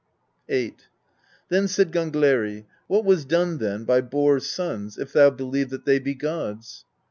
[0.49, 0.77] VIII.
[1.49, 5.99] Then said Gangleri: "What was done then by Borr's sons, if thou believe that they
[5.99, 6.85] be gods